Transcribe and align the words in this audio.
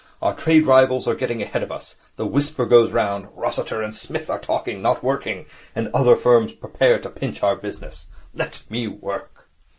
Our 0.19 0.33
trade 0.35 0.65
rivals 0.65 1.07
are 1.07 1.13
getting 1.13 1.43
ahead 1.43 1.61
of 1.61 1.71
us. 1.71 1.95
The 2.15 2.25
whisper 2.25 2.65
goes 2.65 2.89
round, 2.89 3.27
"Rossiter 3.35 3.83
and 3.83 3.95
Psmith 3.95 4.31
are 4.31 4.39
talking, 4.39 4.81
not 4.81 5.03
working," 5.03 5.45
and 5.75 5.89
other 5.89 6.15
firms 6.15 6.53
prepare 6.53 6.97
to 6.97 7.09
pinch 7.11 7.43
our 7.43 7.55
business. 7.55 8.07
Let 8.33 8.63
me 8.67 8.87
Work.' 8.87 9.47